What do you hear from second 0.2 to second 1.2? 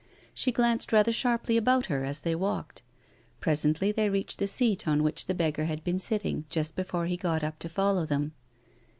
She glanced rather